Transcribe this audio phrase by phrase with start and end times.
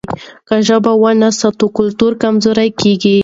[0.47, 3.17] که ژبه ونه ساتو کلتور کمزوری کېږي.